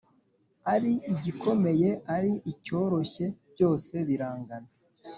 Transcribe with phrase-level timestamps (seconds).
[0.73, 4.67] ari igikomeye, ari icyoroshye byose birangana.